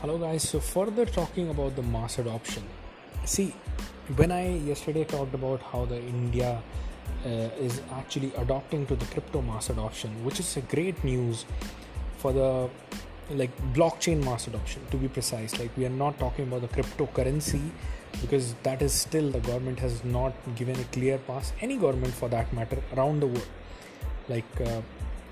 Hello, 0.00 0.16
guys. 0.16 0.48
So, 0.48 0.60
further 0.60 1.04
talking 1.04 1.50
about 1.50 1.76
the 1.76 1.82
mass 1.82 2.18
adoption. 2.18 2.62
See, 3.26 3.52
when 4.16 4.32
I 4.32 4.56
yesterday 4.56 5.04
talked 5.04 5.34
about 5.34 5.60
how 5.60 5.84
the 5.84 5.98
India 5.98 6.62
uh, 7.26 7.28
is 7.66 7.82
actually 7.92 8.32
adopting 8.38 8.86
to 8.86 8.96
the 8.96 9.04
crypto 9.04 9.42
mass 9.42 9.68
adoption, 9.68 10.24
which 10.24 10.40
is 10.40 10.56
a 10.56 10.62
great 10.62 11.04
news 11.04 11.44
for 12.16 12.32
the 12.32 12.70
like 13.32 13.54
blockchain 13.74 14.24
mass 14.24 14.46
adoption 14.46 14.80
to 14.90 14.96
be 14.96 15.06
precise. 15.06 15.58
Like, 15.58 15.76
we 15.76 15.84
are 15.84 15.96
not 16.04 16.18
talking 16.18 16.48
about 16.48 16.62
the 16.62 16.68
cryptocurrency 16.68 17.68
because 18.22 18.54
that 18.62 18.80
is 18.80 18.94
still 18.94 19.30
the 19.30 19.40
government 19.40 19.80
has 19.80 20.02
not 20.02 20.32
given 20.56 20.80
a 20.80 20.84
clear 20.84 21.18
pass, 21.18 21.52
any 21.60 21.76
government 21.76 22.14
for 22.14 22.30
that 22.30 22.50
matter, 22.54 22.82
around 22.96 23.20
the 23.20 23.26
world. 23.26 23.48
Like, 24.30 24.60
uh, 24.62 24.80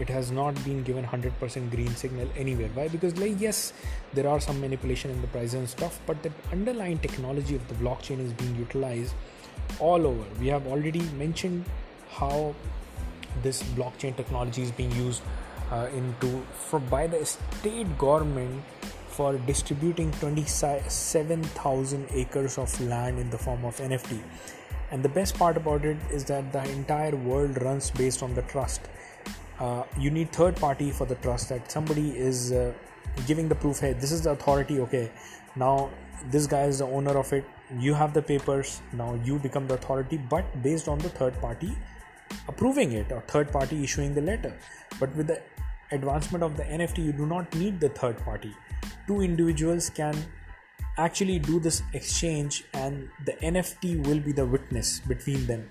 it 0.00 0.08
has 0.08 0.30
not 0.30 0.54
been 0.64 0.82
given 0.82 1.04
100% 1.04 1.70
green 1.70 1.94
signal 1.94 2.28
anywhere. 2.36 2.68
Why? 2.74 2.88
Because 2.88 3.16
like 3.18 3.40
yes 3.40 3.72
there 4.14 4.28
are 4.28 4.40
some 4.40 4.60
manipulation 4.60 5.10
in 5.10 5.20
the 5.20 5.28
price 5.28 5.54
and 5.54 5.68
stuff 5.68 6.00
but 6.06 6.22
the 6.22 6.32
underlying 6.52 6.98
technology 6.98 7.54
of 7.54 7.66
the 7.68 7.74
blockchain 7.74 8.24
is 8.24 8.32
being 8.32 8.56
utilized 8.56 9.14
all 9.78 10.06
over. 10.06 10.24
We 10.40 10.48
have 10.48 10.66
already 10.66 11.02
mentioned 11.24 11.64
how 12.10 12.54
this 13.42 13.62
blockchain 13.62 14.16
technology 14.16 14.62
is 14.62 14.70
being 14.72 14.92
used 14.92 15.22
uh, 15.70 15.88
into 15.94 16.44
for 16.52 16.80
by 16.80 17.06
the 17.06 17.24
state 17.24 17.96
government 17.98 18.62
for 19.08 19.38
distributing 19.38 20.10
27000 20.12 22.06
acres 22.12 22.58
of 22.58 22.80
land 22.80 23.18
in 23.18 23.30
the 23.30 23.38
form 23.38 23.64
of 23.64 23.76
nft 23.78 24.20
and 24.90 25.02
the 25.02 25.08
best 25.08 25.36
part 25.36 25.56
about 25.56 25.84
it 25.84 25.96
is 26.10 26.24
that 26.24 26.52
the 26.52 26.62
entire 26.70 27.14
world 27.14 27.60
runs 27.62 27.90
based 27.90 28.22
on 28.22 28.34
the 28.34 28.42
trust 28.42 28.80
uh, 29.60 29.84
you 29.98 30.10
need 30.10 30.32
third 30.32 30.56
party 30.56 30.90
for 30.90 31.06
the 31.06 31.16
trust 31.16 31.50
that 31.50 31.70
somebody 31.70 32.10
is 32.18 32.52
uh, 32.52 32.72
giving 33.26 33.48
the 33.48 33.54
proof 33.54 33.80
hey 33.80 33.92
this 33.92 34.12
is 34.12 34.22
the 34.22 34.30
authority 34.30 34.80
okay. 34.80 35.10
Now 35.56 35.90
this 36.30 36.46
guy 36.46 36.64
is 36.64 36.78
the 36.78 36.86
owner 36.86 37.16
of 37.18 37.32
it. 37.32 37.44
You 37.78 37.94
have 37.94 38.14
the 38.14 38.22
papers. 38.22 38.80
Now 38.92 39.14
you 39.24 39.38
become 39.38 39.66
the 39.66 39.74
authority 39.74 40.16
but 40.16 40.62
based 40.62 40.88
on 40.88 40.98
the 40.98 41.08
third 41.08 41.40
party 41.40 41.76
approving 42.48 42.92
it 42.92 43.10
or 43.12 43.20
third 43.22 43.52
party 43.52 43.82
issuing 43.84 44.14
the 44.14 44.20
letter. 44.20 44.52
But 44.98 45.14
with 45.14 45.26
the 45.26 45.40
advancement 45.92 46.44
of 46.44 46.56
the 46.56 46.62
nft 46.62 46.98
you 46.98 47.12
do 47.12 47.26
not 47.26 47.54
need 47.54 47.80
the 47.80 47.88
third 47.88 48.18
party. 48.24 48.54
Two 49.06 49.20
individuals 49.20 49.90
can 49.90 50.14
actually 51.04 51.38
do 51.38 51.58
this 51.66 51.82
exchange 51.98 52.64
and 52.74 53.08
the 53.26 53.34
nft 53.52 54.06
will 54.06 54.20
be 54.28 54.32
the 54.32 54.44
witness 54.54 55.00
between 55.00 55.46
them. 55.46 55.68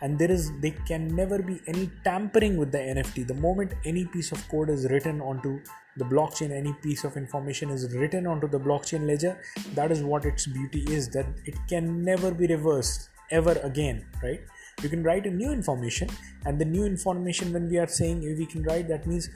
And 0.00 0.18
there 0.18 0.30
is 0.30 0.52
they 0.60 0.70
can 0.90 1.08
never 1.20 1.38
be 1.50 1.60
any 1.66 1.90
tampering 2.04 2.56
with 2.56 2.70
the 2.76 2.82
nft 2.94 3.26
the 3.32 3.38
moment 3.46 3.74
any 3.84 4.04
piece 4.14 4.30
of 4.36 4.48
code 4.48 4.70
is 4.76 4.88
written 4.92 5.20
onto 5.20 5.60
the 5.96 6.04
blockchain 6.04 6.52
any 6.52 6.72
piece 6.86 7.04
of 7.08 7.16
information 7.16 7.70
is 7.76 7.84
written 7.94 8.26
onto 8.32 8.48
the 8.54 8.60
blockchain 8.66 9.06
ledger 9.10 9.34
that 9.74 9.90
is 9.90 10.02
what 10.02 10.24
its 10.24 10.46
beauty 10.46 10.84
is 10.98 11.08
that 11.16 11.26
it 11.44 11.56
can 11.72 12.02
never 12.10 12.30
be 12.42 12.46
reversed 12.46 13.10
ever 13.30 13.54
again 13.70 14.06
right? 14.22 14.40
You 14.82 14.88
can 14.88 15.02
write 15.02 15.26
a 15.26 15.30
new 15.30 15.50
information 15.52 16.08
and 16.46 16.60
the 16.60 16.64
new 16.64 16.84
information 16.84 17.52
when 17.52 17.68
we 17.68 17.78
are 17.78 17.88
saying 17.88 18.20
we 18.42 18.46
can 18.46 18.62
write 18.62 18.88
that 18.88 19.06
means 19.06 19.28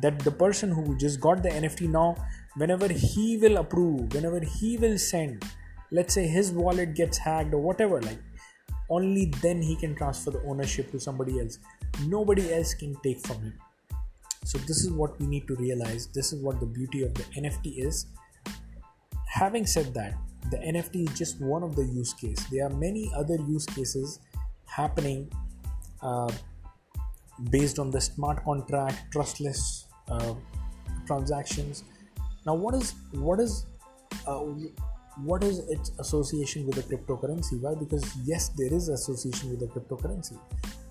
that 0.00 0.18
the 0.20 0.30
person 0.30 0.70
who 0.70 0.96
just 0.96 1.20
got 1.20 1.42
the 1.42 1.50
nft 1.50 1.88
now 1.88 2.16
whenever 2.58 2.88
he 2.88 3.36
will 3.38 3.58
approve 3.58 4.14
whenever 4.14 4.40
he 4.40 4.76
will 4.76 4.98
send 4.98 5.44
let's 5.90 6.14
say 6.14 6.26
his 6.26 6.50
wallet 6.52 6.94
gets 6.94 7.18
hacked 7.18 7.54
or 7.54 7.60
whatever 7.60 8.00
like 8.02 8.18
only 8.90 9.26
then 9.42 9.60
he 9.60 9.76
can 9.76 9.94
transfer 9.94 10.30
the 10.30 10.42
ownership 10.44 10.90
to 10.92 11.00
somebody 11.00 11.40
else. 11.40 11.58
Nobody 12.06 12.52
else 12.52 12.74
can 12.74 12.96
take 13.02 13.20
from 13.20 13.40
him. 13.42 13.54
So 14.44 14.58
this 14.58 14.78
is 14.84 14.90
what 14.90 15.18
we 15.20 15.26
need 15.26 15.46
to 15.48 15.56
realize. 15.56 16.06
This 16.06 16.32
is 16.32 16.42
what 16.42 16.58
the 16.60 16.66
beauty 16.66 17.02
of 17.02 17.12
the 17.14 17.24
nft 17.24 17.66
is. 17.66 18.06
Having 19.26 19.66
said 19.66 19.92
that 19.94 20.14
the 20.50 20.56
nft 20.56 21.08
is 21.08 21.18
just 21.18 21.40
one 21.40 21.62
of 21.62 21.76
the 21.76 21.84
use 21.84 22.14
case. 22.14 22.42
There 22.50 22.64
are 22.64 22.70
many 22.70 23.10
other 23.14 23.36
use 23.36 23.66
cases 23.66 24.20
happening 24.64 25.30
uh, 26.00 26.32
based 27.50 27.78
on 27.78 27.90
the 27.90 28.00
smart 28.00 28.42
contract 28.44 29.12
trustless 29.12 29.86
uh, 30.08 30.34
transactions 31.06 31.84
now 32.48 32.54
what 32.54 32.74
is 32.74 32.94
what 33.28 33.40
is 33.40 33.66
uh, 34.26 34.40
what 35.30 35.44
is 35.44 35.58
its 35.74 35.90
association 35.98 36.66
with 36.66 36.76
the 36.76 36.84
cryptocurrency? 36.90 37.60
Why? 37.60 37.74
Because 37.74 38.04
yes 38.24 38.48
there 38.60 38.72
is 38.72 38.88
association 38.88 39.50
with 39.50 39.60
the 39.60 39.68
cryptocurrency. 39.74 40.38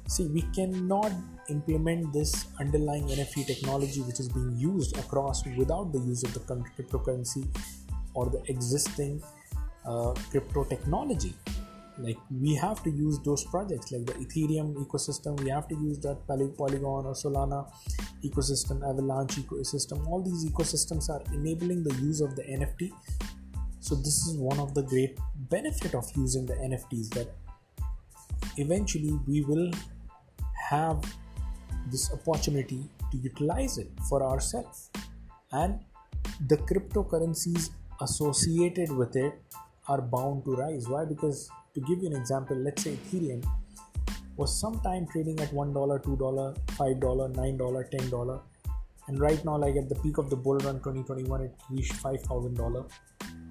See 0.07 0.27
we 0.27 0.43
cannot 0.57 1.11
implement 1.49 2.13
this 2.13 2.45
underlying 2.59 3.07
nft 3.15 3.47
technology 3.47 4.01
which 4.01 4.19
is 4.19 4.29
being 4.29 4.53
used 4.57 4.97
across 4.99 5.43
without 5.61 5.91
the 5.95 5.99
use 5.99 6.23
of 6.23 6.33
the 6.35 6.41
cryptocurrency 6.75 7.43
or 8.13 8.29
the 8.29 8.41
existing 8.53 9.21
uh, 9.85 10.13
crypto 10.29 10.63
technology 10.63 11.33
like 11.99 12.17
we 12.41 12.53
have 12.55 12.83
to 12.83 12.89
use 12.89 13.19
those 13.25 13.43
projects 13.45 13.91
like 13.91 14.05
the 14.05 14.13
ethereum 14.23 14.73
ecosystem 14.85 15.39
we 15.43 15.49
have 15.49 15.67
to 15.67 15.75
use 15.75 15.99
that 15.99 16.27
polygon 16.27 17.05
or 17.05 17.13
solana 17.13 17.67
ecosystem 18.23 18.87
avalanche 18.87 19.35
ecosystem. 19.37 20.05
All 20.07 20.21
these 20.21 20.45
ecosystems 20.45 21.09
are 21.09 21.23
enabling 21.33 21.83
the 21.83 21.93
use 21.95 22.21
of 22.21 22.35
the 22.35 22.43
nft 22.43 22.91
so 23.79 23.95
this 23.95 24.27
is 24.27 24.37
one 24.37 24.59
of 24.59 24.73
the 24.73 24.83
great 24.83 25.17
benefit 25.49 25.95
of 25.95 26.05
using 26.15 26.45
the 26.45 26.55
nfts 26.55 27.09
that 27.15 27.33
eventually 28.57 29.19
we 29.27 29.41
will 29.41 29.71
have 30.69 31.01
this 31.91 32.11
opportunity 32.11 32.83
to 33.11 33.17
utilize 33.17 33.77
it 33.77 33.89
for 34.09 34.23
ourselves. 34.23 34.89
And 35.51 35.79
the 36.47 36.57
cryptocurrencies 36.57 37.69
associated 38.01 38.91
with 38.91 39.15
it 39.15 39.33
are 39.87 40.01
bound 40.01 40.43
to 40.45 40.55
rise. 40.55 40.87
Why? 40.87 41.05
Because 41.05 41.49
to 41.77 41.85
give 41.87 42.03
you 42.03 42.09
an 42.11 42.17
example 42.19 42.61
let's 42.67 42.83
say 42.87 42.93
ethereum 42.97 43.41
was 44.35 44.53
sometime 44.59 45.07
trading 45.13 45.39
at 45.45 45.49
$1 45.49 45.73
$2 45.73 46.57
$5 46.83 46.99
$9 46.99 47.89
$10 47.95 48.41
and 49.07 49.19
right 49.19 49.43
now 49.45 49.57
like 49.65 49.75
at 49.81 49.89
the 49.89 49.99
peak 50.03 50.17
of 50.17 50.29
the 50.29 50.39
bull 50.45 50.57
run 50.67 50.79
2021 50.85 51.41
it 51.47 51.67
reached 51.71 51.97
$5000 52.03 52.89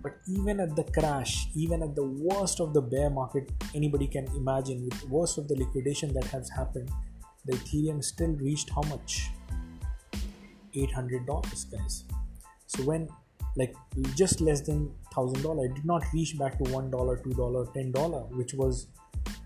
but 0.02 0.16
even 0.38 0.60
at 0.60 0.76
the 0.76 0.84
crash 0.98 1.34
even 1.64 1.82
at 1.88 1.94
the 2.00 2.08
worst 2.28 2.60
of 2.60 2.72
the 2.78 2.82
bear 2.94 3.10
market 3.10 3.52
anybody 3.74 4.06
can 4.06 4.26
imagine 4.42 4.88
with 4.88 5.10
worst 5.18 5.38
of 5.38 5.48
the 5.48 5.56
liquidation 5.64 6.12
that 6.20 6.24
has 6.36 6.50
happened 6.50 6.90
the 7.46 7.52
ethereum 7.52 8.02
still 8.02 8.32
reached 8.46 8.70
how 8.70 8.82
much? 8.82 9.30
$800 10.74 11.70
guys. 11.70 12.04
So 12.66 12.82
when 12.82 13.08
like 13.56 13.74
just 14.14 14.40
less 14.40 14.60
than 14.60 14.92
thousand 15.14 15.42
dollar. 15.42 15.66
It 15.66 15.74
did 15.74 15.84
not 15.84 16.04
reach 16.12 16.38
back 16.38 16.58
to 16.62 16.70
one 16.72 16.90
dollar 16.90 17.16
two 17.16 17.32
dollar 17.32 17.66
ten 17.74 17.90
dollar 17.90 18.20
which 18.40 18.54
was 18.54 18.88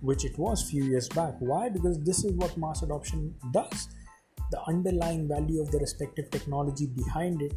which 0.03 0.25
it 0.25 0.37
was 0.39 0.69
few 0.69 0.85
years 0.85 1.09
back. 1.09 1.35
Why? 1.39 1.69
Because 1.69 1.99
this 2.01 2.25
is 2.25 2.33
what 2.33 2.57
mass 2.57 2.83
adoption 2.83 3.35
does. 3.53 3.89
The 4.51 4.61
underlying 4.67 5.29
value 5.29 5.63
of 5.63 5.71
the 5.71 5.79
respective 5.79 6.31
technology 6.31 6.87
behind 6.87 7.41
it 7.41 7.55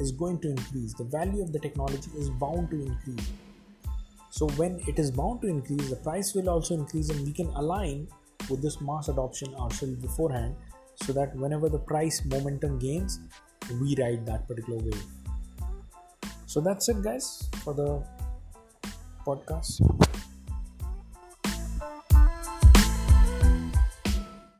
is 0.00 0.12
going 0.12 0.40
to 0.40 0.50
increase. 0.50 0.94
The 0.94 1.04
value 1.04 1.42
of 1.42 1.52
the 1.52 1.58
technology 1.58 2.10
is 2.16 2.30
bound 2.30 2.70
to 2.70 2.80
increase. 2.80 3.30
So 4.30 4.48
when 4.50 4.80
it 4.86 4.98
is 4.98 5.10
bound 5.10 5.42
to 5.42 5.48
increase 5.48 5.90
the 5.90 5.96
price 5.96 6.34
will 6.34 6.50
also 6.50 6.74
increase 6.74 7.10
and 7.10 7.26
we 7.26 7.32
can 7.32 7.48
align 7.56 8.08
with 8.50 8.62
this 8.62 8.80
mass 8.80 9.08
adoption 9.08 9.54
ourselves 9.54 9.96
beforehand 9.96 10.54
so 11.02 11.12
that 11.12 11.34
whenever 11.36 11.68
the 11.68 11.78
price 11.78 12.24
momentum 12.24 12.78
gains 12.78 13.20
we 13.80 13.96
ride 13.96 14.26
that 14.26 14.46
particular 14.46 14.78
wave 14.78 15.04
so 16.54 16.60
that's 16.60 16.88
it 16.88 17.02
guys 17.02 17.50
for 17.64 17.74
the 17.74 18.00
podcast 19.26 19.82